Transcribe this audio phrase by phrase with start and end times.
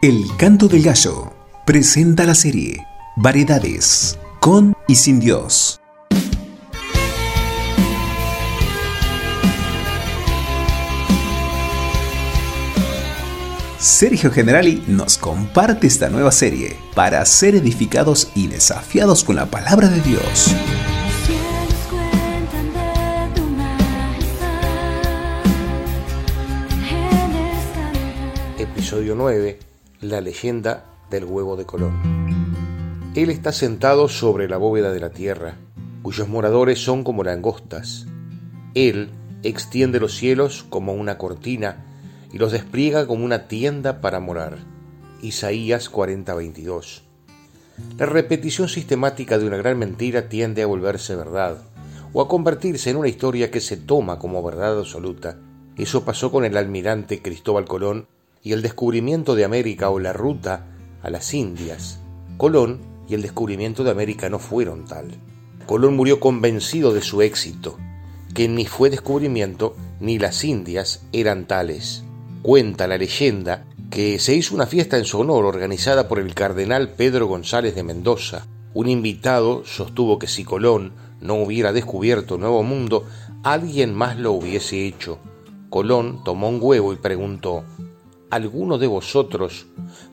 [0.00, 1.32] El Canto del Gallo
[1.66, 2.86] presenta la serie
[3.16, 5.80] Variedades con y sin Dios.
[13.80, 19.88] Sergio Generali nos comparte esta nueva serie para ser edificados y desafiados con la palabra
[19.88, 20.54] de Dios.
[28.58, 29.67] Episodio 9.
[30.00, 33.10] La leyenda del huevo de Colón.
[33.16, 35.56] Él está sentado sobre la bóveda de la tierra,
[36.02, 38.06] cuyos moradores son como langostas.
[38.74, 39.10] Él
[39.42, 41.84] extiende los cielos como una cortina
[42.32, 44.58] y los despliega como una tienda para morar.
[45.20, 47.02] Isaías 40:22.
[47.98, 51.58] La repetición sistemática de una gran mentira tiende a volverse verdad,
[52.12, 55.40] o a convertirse en una historia que se toma como verdad absoluta.
[55.76, 58.06] Eso pasó con el almirante Cristóbal Colón
[58.42, 60.66] y el descubrimiento de América o la ruta
[61.02, 62.00] a las Indias.
[62.36, 65.08] Colón y el descubrimiento de América no fueron tal.
[65.66, 67.76] Colón murió convencido de su éxito,
[68.34, 72.04] que ni fue descubrimiento ni las Indias eran tales.
[72.42, 76.90] Cuenta la leyenda que se hizo una fiesta en su honor organizada por el cardenal
[76.90, 78.46] Pedro González de Mendoza.
[78.74, 83.04] Un invitado sostuvo que si Colón no hubiera descubierto el Nuevo Mundo,
[83.42, 85.18] alguien más lo hubiese hecho.
[85.70, 87.64] Colón tomó un huevo y preguntó,
[88.30, 89.66] ¿alguno de vosotros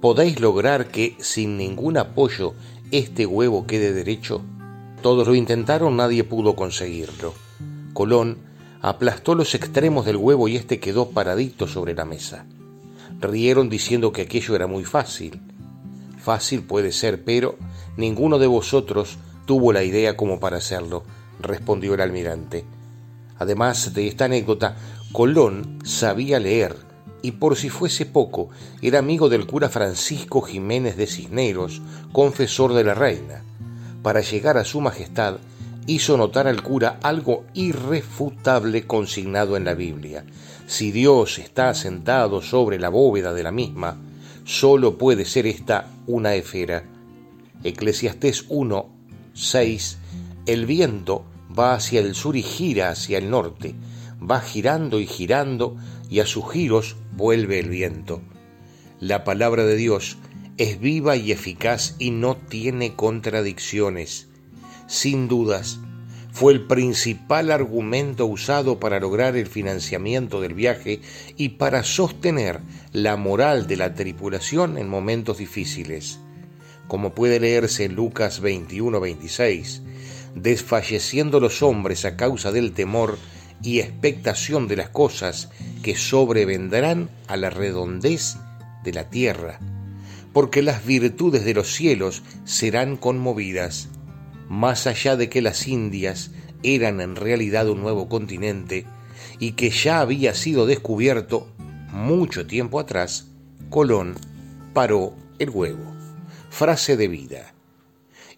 [0.00, 2.54] podéis lograr que sin ningún apoyo
[2.90, 4.42] este huevo quede derecho?
[5.02, 7.34] Todos lo intentaron, nadie pudo conseguirlo.
[7.92, 8.38] Colón
[8.82, 12.46] aplastó los extremos del huevo y éste quedó paradito sobre la mesa.
[13.20, 15.40] Rieron diciendo que aquello era muy fácil.
[16.18, 17.56] Fácil puede ser, pero
[17.96, 21.04] ninguno de vosotros tuvo la idea como para hacerlo,
[21.40, 22.64] respondió el almirante.
[23.38, 24.76] Además de esta anécdota,
[25.12, 26.89] Colón sabía leer
[27.22, 28.50] y por si fuese poco,
[28.82, 31.82] era amigo del cura Francisco Jiménez de Cisneros,
[32.12, 33.42] confesor de la reina.
[34.02, 35.38] Para llegar a su majestad,
[35.86, 40.24] hizo notar al cura algo irrefutable consignado en la Biblia.
[40.66, 43.98] Si Dios está sentado sobre la bóveda de la misma,
[44.44, 46.84] sólo puede ser esta una esfera.
[47.64, 48.88] Eclesiastés 1,
[49.34, 49.98] 6.
[50.46, 51.24] El viento
[51.56, 53.74] va hacia el sur y gira hacia el norte,
[54.22, 55.76] va girando y girando
[56.08, 58.22] y a sus giros vuelve el viento.
[58.98, 60.18] La palabra de Dios
[60.56, 64.30] es viva y eficaz y no tiene contradicciones
[64.90, 65.78] sin dudas,
[66.32, 71.00] fue el principal argumento usado para lograr el financiamiento del viaje
[71.36, 72.58] y para sostener
[72.92, 76.18] la moral de la tripulación en momentos difíciles.
[76.88, 79.80] Como puede leerse en Lucas 21-26,
[80.34, 83.16] desfalleciendo los hombres a causa del temor
[83.62, 85.50] y expectación de las cosas
[85.82, 88.36] que sobrevendrán a la redondez
[88.84, 89.58] de la tierra,
[90.32, 93.88] porque las virtudes de los cielos serán conmovidas
[94.48, 96.32] más allá de que las Indias
[96.64, 98.84] eran en realidad un nuevo continente
[99.38, 101.48] y que ya había sido descubierto
[101.92, 103.28] mucho tiempo atrás,
[103.70, 104.16] Colón
[104.74, 105.94] paró el huevo.
[106.50, 107.54] Frase de vida.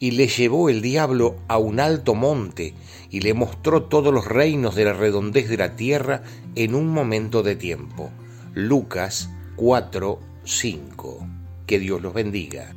[0.00, 2.74] Y le llevó el diablo a un alto monte
[3.10, 6.22] y le mostró todos los reinos de la redondez de la tierra
[6.56, 8.10] en un momento de tiempo.
[8.54, 11.26] Lucas 4, 5.
[11.66, 12.74] Que Dios los bendiga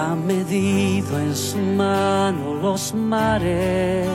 [0.00, 4.08] ha medido en su mano los mares.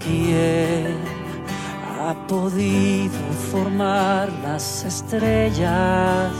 [0.00, 0.61] ¿Quién
[2.32, 6.32] podido formar las estrellas?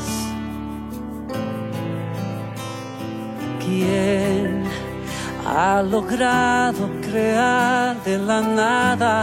[3.63, 4.65] ¿Quién
[5.47, 9.17] ha logrado crear de la nada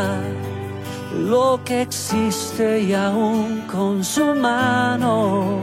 [1.33, 5.59] lo que existe y aún con su mano?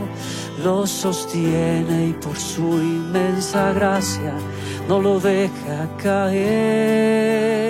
[0.65, 4.33] lo sostiene y por su inmensa gracia
[4.89, 7.66] no lo deja caer.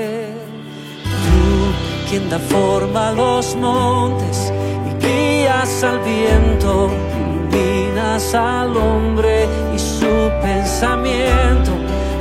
[2.18, 4.50] Quien forma a los montes
[4.88, 11.72] y guías al viento, iluminas al hombre y su pensamiento,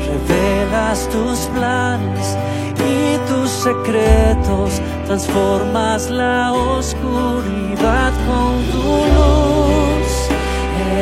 [0.05, 2.37] revelas tus planes
[2.75, 9.55] y tus secretos, transformas la oscuridad con tu luz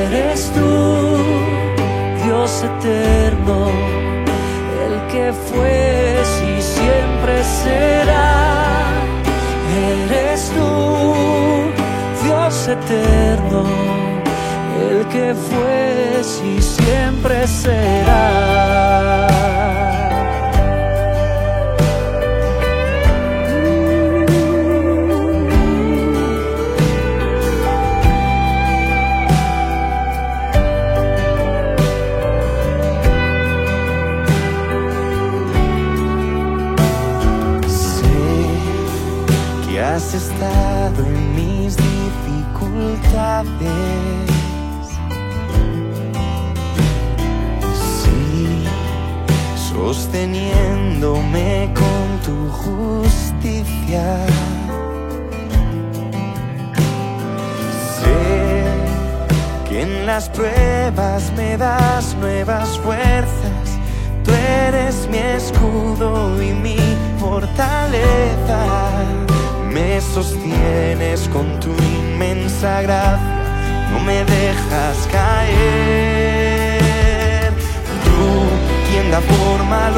[0.06, 1.18] eres tú,
[2.26, 3.72] Dios eterno,
[4.86, 6.04] el que fue
[6.58, 8.33] y siempre será.
[12.74, 13.64] Eterno,
[14.90, 15.84] el que fue
[16.46, 18.24] y siempre será.
[40.14, 44.30] Estado en mis dificultades.
[48.04, 48.64] Sí,
[49.74, 54.26] sosteniéndome con tu justicia.
[57.98, 58.64] Sé
[59.68, 63.80] que en las pruebas me das nuevas fuerzas.
[64.24, 66.78] Tú eres mi escudo y mi
[67.20, 69.33] fortaleza.
[69.74, 76.74] Me sostienes con tu inmensa gracia, no me dejas caer.
[78.06, 78.46] Tú,
[78.92, 79.92] quien da forma a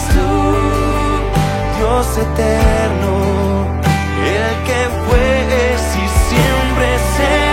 [0.00, 0.54] Eres tú,
[1.78, 3.66] Dios eterno,
[4.24, 7.49] el que fue es y siempre será.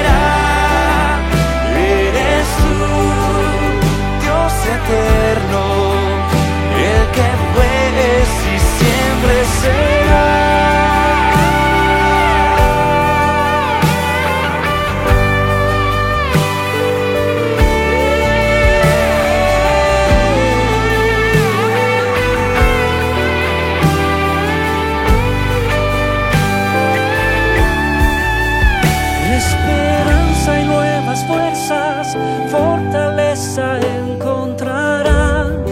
[32.50, 35.64] Fortaleza encontrarán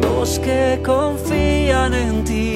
[0.00, 2.54] los que confían en ti.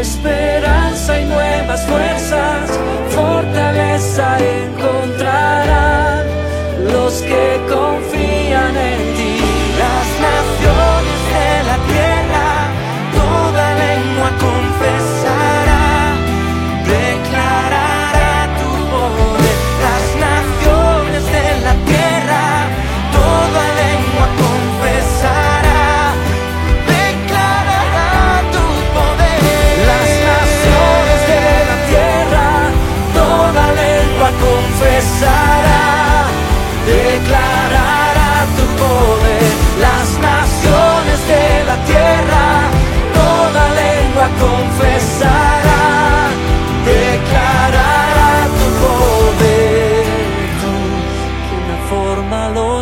[0.00, 2.70] Esperanza y nuevas fuerzas,
[3.10, 6.03] fortaleza encontrarán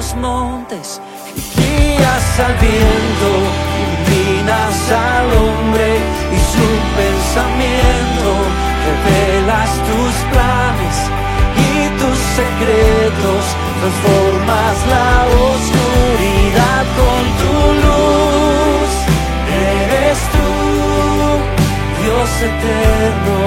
[0.02, 1.00] los montes
[1.36, 3.30] y guías al viento,
[3.82, 5.88] iluminas al hombre
[6.34, 6.68] y su
[6.98, 8.30] pensamiento,
[8.86, 10.96] revelas tus planes
[11.68, 13.42] y tus secretos,
[13.78, 15.10] transformas la
[15.50, 17.54] oscuridad con tu
[17.84, 18.90] luz.
[19.78, 20.50] Eres tú,
[22.02, 23.38] Dios eterno,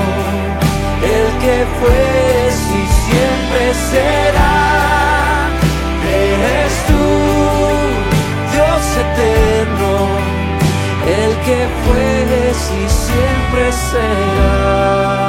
[1.15, 2.35] el que fue
[2.71, 4.84] y siempre será.
[11.45, 12.25] Que fue
[12.73, 15.25] y siempre será.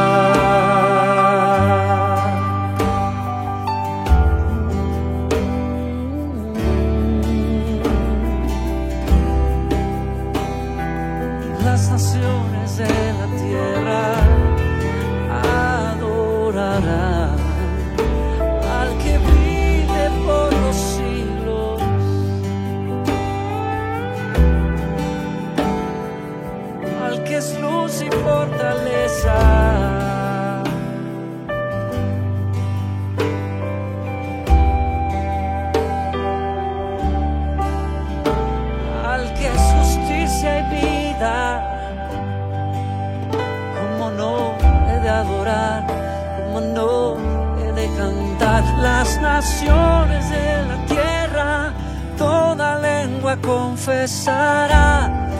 [49.06, 51.72] las naciones de la tierra,
[52.18, 55.30] toda lengua confesará,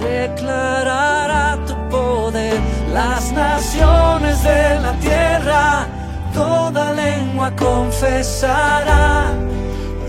[0.00, 2.58] declarará tu poder.
[2.90, 5.86] Las naciones de la tierra,
[6.32, 9.32] toda lengua confesará,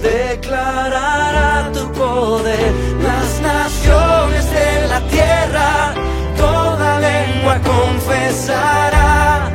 [0.02, 2.72] declarará tu poder.
[3.10, 5.94] Las naciones de la tierra,
[6.38, 9.53] toda lengua confesará